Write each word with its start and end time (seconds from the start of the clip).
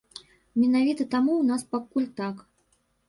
Менавіта 0.61 1.07
таму 1.15 1.31
ў 1.37 1.43
нас 1.51 1.61
пакуль 1.75 2.11
так. 2.21 2.35